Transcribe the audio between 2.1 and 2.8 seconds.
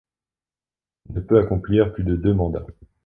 deux mandats.